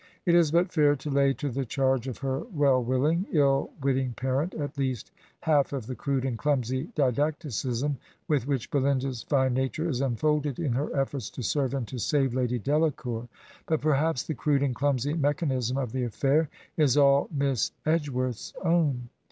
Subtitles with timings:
[0.25, 4.13] It is but fair to lay to the charge of her well willing, ill witting
[4.13, 9.87] parent at least half of the crude and clumsy didacticism with which Belinda's fine nature
[9.87, 13.27] is unfolded in her efforts to serve and to save Lady Delacour;
[13.67, 16.47] but perhaps the crude and clumsy mechanism of the aflfgiir
[16.77, 19.09] is all Miss Edgeworth's own.